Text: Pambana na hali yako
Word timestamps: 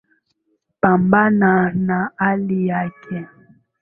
Pambana 0.81 1.71
na 1.73 1.97
hali 2.17 2.67
yako 2.67 3.15